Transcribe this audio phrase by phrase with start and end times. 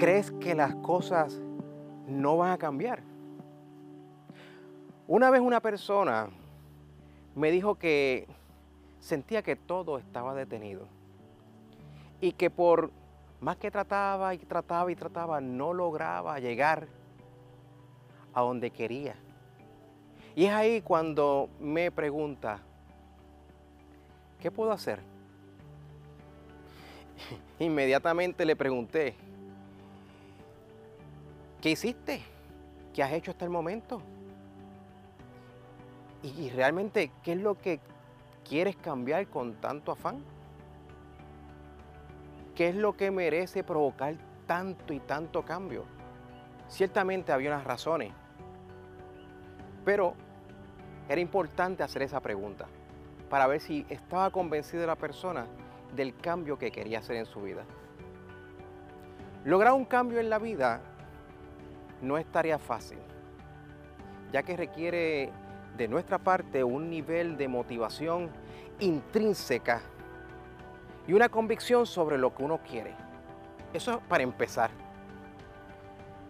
[0.00, 1.38] crees que las cosas
[2.08, 3.02] no van a cambiar.
[5.06, 6.30] Una vez una persona
[7.34, 8.26] me dijo que
[8.98, 10.88] sentía que todo estaba detenido
[12.18, 12.90] y que por
[13.42, 16.88] más que trataba y trataba y trataba, no lograba llegar
[18.32, 19.16] a donde quería.
[20.34, 22.60] Y es ahí cuando me pregunta,
[24.40, 25.00] ¿qué puedo hacer?
[27.58, 29.14] Inmediatamente le pregunté,
[31.60, 32.22] ¿qué hiciste?
[32.94, 34.00] ¿Qué has hecho hasta el momento?
[36.22, 37.80] Y realmente, ¿qué es lo que
[38.48, 40.22] quieres cambiar con tanto afán?
[42.54, 45.84] ¿Qué es lo que merece provocar tanto y tanto cambio?
[46.68, 48.12] Ciertamente había unas razones,
[49.84, 50.14] pero
[51.08, 52.66] era importante hacer esa pregunta
[53.28, 55.46] para ver si estaba convencida la persona
[55.94, 57.64] del cambio que quería hacer en su vida.
[59.44, 60.82] Lograr un cambio en la vida
[62.02, 62.98] no es tarea fácil,
[64.32, 65.30] ya que requiere
[65.76, 68.30] de nuestra parte un nivel de motivación
[68.80, 69.82] intrínseca
[71.06, 72.94] y una convicción sobre lo que uno quiere.
[73.72, 74.70] Eso es para empezar.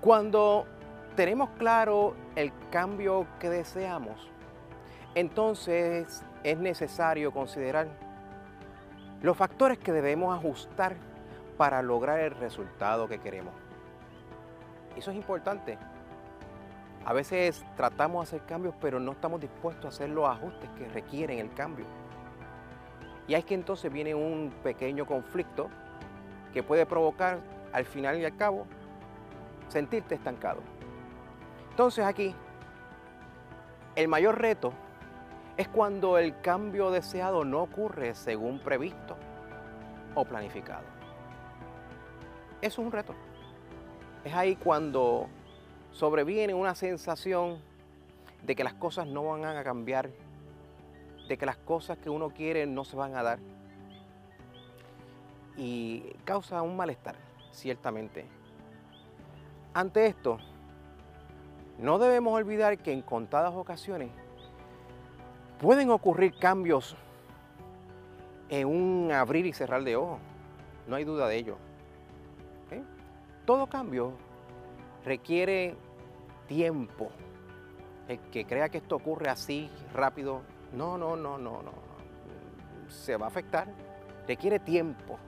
[0.00, 0.66] Cuando
[1.16, 4.28] tenemos claro el cambio que deseamos,
[5.14, 7.88] entonces es necesario considerar
[9.22, 10.96] los factores que debemos ajustar
[11.56, 13.61] para lograr el resultado que queremos.
[14.96, 15.78] Eso es importante.
[17.04, 20.88] A veces tratamos de hacer cambios, pero no estamos dispuestos a hacer los ajustes que
[20.88, 21.86] requieren el cambio.
[23.26, 25.68] Y es que entonces viene un pequeño conflicto
[26.52, 27.40] que puede provocar
[27.72, 28.66] al final y al cabo
[29.68, 30.60] sentirte estancado.
[31.70, 32.34] Entonces aquí,
[33.96, 34.72] el mayor reto
[35.56, 39.16] es cuando el cambio deseado no ocurre según previsto
[40.14, 40.84] o planificado.
[42.60, 43.14] Eso es un reto.
[44.24, 45.26] Es ahí cuando
[45.92, 47.58] sobreviene una sensación
[48.44, 50.10] de que las cosas no van a cambiar,
[51.28, 53.38] de que las cosas que uno quiere no se van a dar.
[55.56, 57.16] Y causa un malestar,
[57.50, 58.26] ciertamente.
[59.74, 60.38] Ante esto,
[61.78, 64.10] no debemos olvidar que en contadas ocasiones
[65.60, 66.96] pueden ocurrir cambios
[68.48, 70.18] en un abrir y cerrar de ojos.
[70.86, 71.56] No hay duda de ello.
[73.44, 74.12] Todo cambio
[75.04, 75.76] requiere
[76.46, 77.10] tiempo.
[78.08, 80.42] El que crea que esto ocurre así, rápido,
[80.72, 81.72] no, no, no, no, no.
[82.88, 83.68] Se va a afectar.
[84.26, 85.18] Requiere tiempo.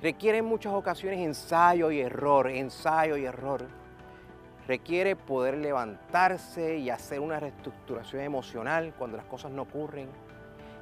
[0.00, 3.68] Requiere en muchas ocasiones ensayo y error, ensayo y error.
[4.66, 10.08] Requiere poder levantarse y hacer una reestructuración emocional cuando las cosas no ocurren.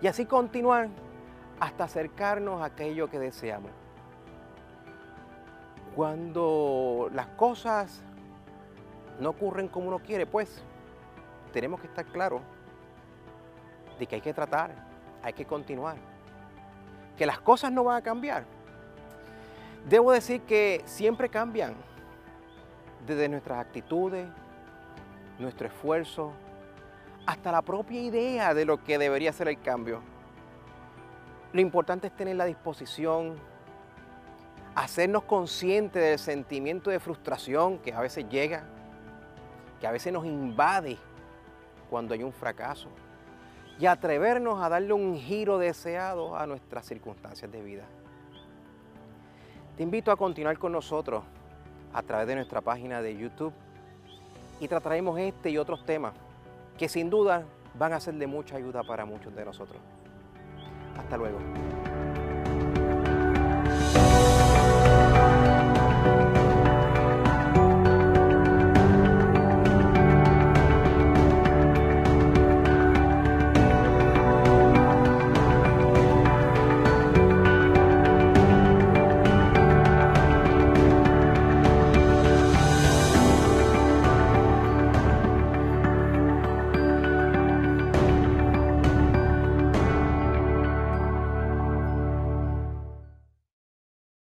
[0.01, 0.89] Y así continuar
[1.59, 3.71] hasta acercarnos a aquello que deseamos.
[6.01, 8.01] Cuando las cosas
[9.19, 10.65] no ocurren como uno quiere, pues
[11.53, 12.41] tenemos que estar claros
[13.99, 14.71] de que hay que tratar,
[15.23, 15.99] hay que continuar,
[17.19, 18.47] que las cosas no van a cambiar.
[19.91, 21.75] Debo decir que siempre cambian,
[23.07, 24.27] desde nuestras actitudes,
[25.39, 26.33] nuestro esfuerzo,
[27.27, 30.01] hasta la propia idea de lo que debería ser el cambio.
[31.53, 33.37] Lo importante es tener la disposición,
[34.85, 38.65] hacernos conscientes del sentimiento de frustración que a veces llega,
[39.79, 40.97] que a veces nos invade
[41.91, 42.89] cuando hay un fracaso
[43.79, 47.85] y atrevernos a darle un giro deseado a nuestras circunstancias de vida.
[49.77, 51.25] Te invito a continuar con nosotros
[51.93, 53.53] a través de nuestra página de YouTube
[54.61, 56.15] y trataremos este y otros temas
[56.79, 59.81] que sin duda van a ser de mucha ayuda para muchos de nosotros.
[60.97, 61.39] Hasta luego.